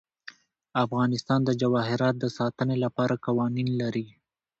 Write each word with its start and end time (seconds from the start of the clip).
افغانستان 0.85 1.39
د 1.45 1.49
جواهرات 1.61 2.15
د 2.19 2.25
ساتنې 2.37 2.75
لپاره 2.83 3.15
قوانین 3.25 3.67
لري. 3.81 4.07